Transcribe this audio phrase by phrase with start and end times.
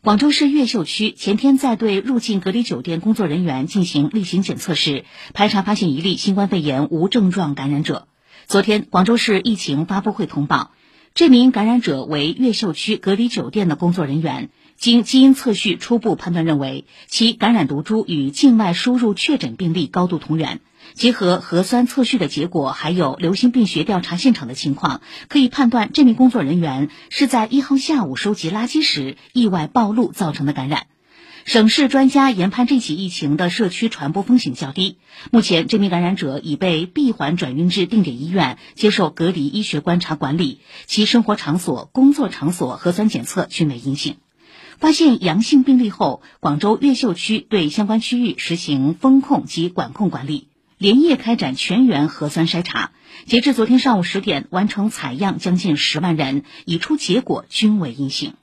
[0.00, 8.06] 广州市越秀区前天在对入境隔离酒店工作人员进行例行检测时，排查发现一例新冠肺炎无症状感染者。
[8.46, 10.70] 昨天，广州市疫情发布会通报，
[11.18, 14.50] 这名感染者为越秀区隔离酒店的工作人员。
[14.76, 20.60] 经基因测序初步判断认为，其感染毒株与境外输入确诊病例高度同源。
[20.94, 30.86] 结合核酸测序的结果，还有流行病学调查现场的情况，可以判断这名工作人员是在一号下午收集垃圾时意外暴露造成的感染。
[31.48, 34.98] 省市专家研判，这起疫情的社区传播风险较低。
[35.30, 44.16] 目前，这名感染者已被闭环转运至定点医院接受隔离医学观察管理，其生活场所、工作场所核酸检测均为阴性。
[44.76, 52.92] 发现阳性病例后，广州越秀区对相关区域实行封控及管控管理，连夜开展全员核酸筛查。
[53.24, 58.34] 截至昨天上午十点，完成采样将近十万人，已出结果均为阴性。